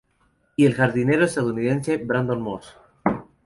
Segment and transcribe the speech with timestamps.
[0.55, 2.75] Y el jardinero estadounidense Brandon Moss.